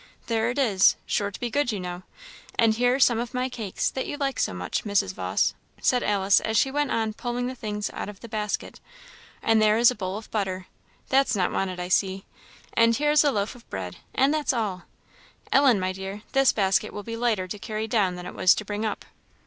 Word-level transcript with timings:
There 0.25 0.49
it 0.49 0.57
is 0.57 0.95
sure 1.05 1.29
to 1.29 1.39
be 1.39 1.51
good, 1.51 1.71
you 1.71 1.79
know; 1.79 2.01
and 2.57 2.73
here 2.73 2.95
are 2.95 2.99
some 2.99 3.19
of 3.19 3.35
my 3.35 3.49
cakes, 3.49 3.91
that 3.91 4.07
you 4.07 4.17
like 4.17 4.39
so 4.39 4.51
much, 4.51 4.83
Mrs. 4.83 5.13
Vawse," 5.13 5.53
said 5.79 6.01
Alice, 6.01 6.39
as 6.39 6.57
she 6.57 6.71
went 6.71 6.89
on 6.89 7.13
pulling 7.13 7.45
the 7.45 7.53
things 7.53 7.91
out 7.93 8.09
of 8.09 8.21
the 8.21 8.27
basket; 8.27 8.79
"there 9.47 9.77
is 9.77 9.91
a 9.91 9.95
bowl 9.95 10.17
of 10.17 10.31
butter 10.31 10.65
that's 11.09 11.35
not 11.35 11.51
wanted, 11.51 11.79
I 11.79 11.89
see 11.89 12.25
and 12.73 12.95
here 12.95 13.11
is 13.11 13.23
a 13.23 13.31
loaf 13.31 13.53
of 13.53 13.69
bread; 13.69 13.97
and 14.15 14.33
that's 14.33 14.53
all. 14.53 14.85
Ellen, 15.51 15.79
my 15.79 15.91
dear, 15.91 16.23
this 16.31 16.51
basket 16.51 16.93
will 16.93 17.03
be 17.03 17.15
lighter 17.15 17.47
to 17.47 17.59
carry 17.59 17.87
down 17.87 18.15
than 18.15 18.25
it 18.25 18.33
was 18.33 18.55
to 18.55 18.65
bring 18.65 18.83
up." 18.83 19.05